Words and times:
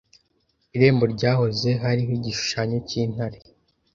Irembo 0.75 1.05
ryahoze 1.15 1.69
hariho 1.81 2.11
igishusho 2.17 2.75
cy'intare. 2.87 3.37